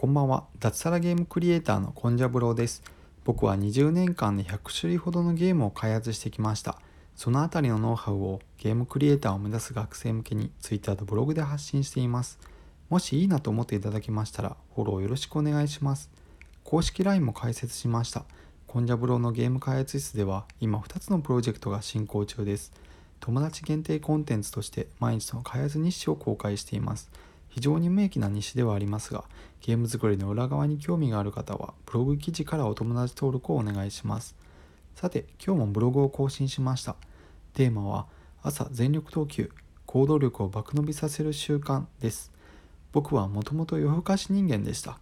[0.00, 0.44] こんばんは。
[0.58, 2.82] 脱サラゲームクリエイターのコンジャブローです。
[3.22, 6.80] 僕は20年間で100種類ほどのゲームを開発してきました。
[7.14, 12.38] そのあたりのノウハウをゲームクリエイターを目指す学生向けに Twitter とブログで発信しています。
[12.88, 16.08] もしいいなと思っていただけましたらフォローよろしくお願いします。
[16.64, 18.24] 公式 LINE も開設しました。
[18.68, 22.72] コンジャブローのゲーム開発室では今2つのプロジェクトが進行中です。
[23.20, 27.10] 友達限定コンテンツとして毎日の開発日誌を公開しています。
[27.50, 29.24] 非常に無益な日誌ではありますが
[29.60, 34.34] ゲーム作りの裏側に興味がある方はブログ記事からお友達登録をお願いします。
[34.94, 36.96] さて今日もブログを更新しました。
[37.54, 38.06] テーマは
[38.42, 39.50] 朝全力投球
[39.86, 42.32] 行動力を爆伸びさせる習慣です。
[42.92, 44.98] 僕はもともと夜更かし人間でした。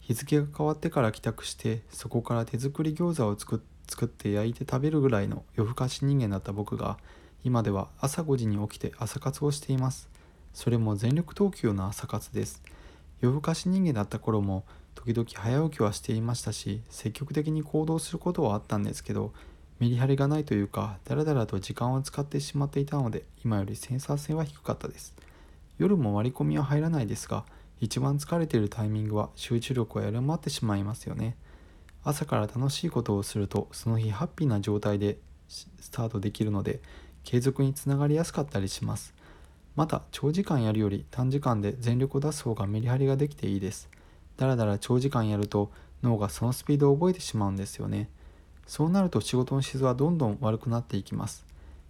[0.00, 3.62] 日付が変わってから帰宅してそこから手作り餃子を作
[4.06, 6.98] って焼いて食べるぐらいの夜更かし人間だった僕が
[7.44, 10.08] 今では朝5時に起きて朝活をしています。
[10.52, 12.62] それも全力投球の朝活です。
[13.20, 14.64] 夜更かし人間だった頃も
[14.94, 19.32] 時々早起きはしていましたし積極的に行動することはあったんですけど
[19.78, 25.14] メリハリがないというかだらだらと時間を使ってしまっていたので今よりセンサー性は低かったです。
[25.78, 27.44] 夜も割り込みは入らないですが
[27.80, 31.36] 一番疲れているタイミングは集中力を緩まってしまいますよね。
[32.04, 36.80] 朝から楽しいことをするとその日ハッピーな状態でスタートできるので
[37.24, 39.14] 継続につながりやすかったりします。
[39.76, 43.88] また長時間やるより短時間で全力を出す方がメリハリができていいです。
[44.36, 45.70] だらだら長時間やると
[46.02, 48.08] 脳がそのスピードを覚えてしまうんですよね。
[48.66, 51.44] そうなると仕事の質はどんどん悪くなっていきます。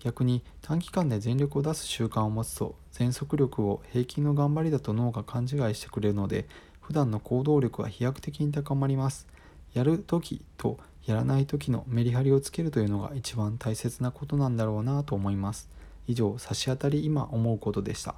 [0.00, 6.46] 逆に短期間で全力を出す習慣を持つと全速力を平均の頑張りだと脳が勘違いしてくれるので
[6.80, 9.26] 普段の行動力は飛躍的に高まります。
[9.72, 15.68] やるときとやらない時のメリハリをつけるというのが一番大切なことなんだろうなと思います。
[16.06, 18.14] 以上差し当たり今思うことでした。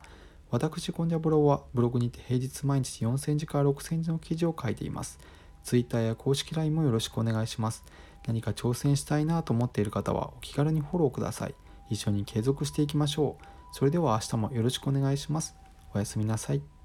[0.51, 5.19] 私コンジャブロはブログにて平日毎日4センチから6センチの記事を書いています。
[5.65, 7.84] ツイッターや公式 LINE もよろしくお願いします。
[8.27, 11.55] 何か挑戦したいなと思っている方はお気軽にフォローください。
[11.91, 13.44] 一緒に継続していきましょう。
[13.72, 15.56] それでは明日もよろしくお願いします。
[15.94, 16.75] おやすみなさい。